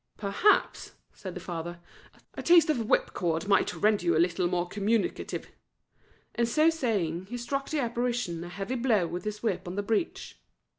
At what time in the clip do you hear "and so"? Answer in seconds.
6.33-6.71